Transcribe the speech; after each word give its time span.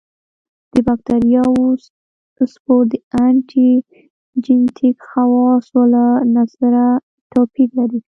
د 0.73 0.75
باکتریاوو 0.87 1.67
سپور 2.53 2.81
د 2.91 2.93
انټي 3.25 3.71
جېنیک 4.43 4.97
خواصو 5.07 5.79
له 5.93 6.05
نظره 6.35 6.85
توپیر 7.31 7.69
لري. 7.79 7.99